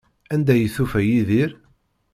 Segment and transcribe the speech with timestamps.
[0.33, 1.51] Anda ay tufa Yidir?